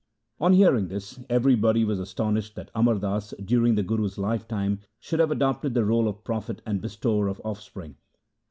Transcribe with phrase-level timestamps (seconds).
[0.39, 5.29] On hearing this everybody was astonished that Amar Das during the Guru's lifetime should have
[5.29, 7.97] adopted the role of prophet and bestower of offspring.